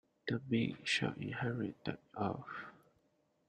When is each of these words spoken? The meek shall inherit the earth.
The 0.27 0.41
meek 0.49 0.87
shall 0.87 1.13
inherit 1.13 1.85
the 1.85 1.99
earth. 2.17 2.65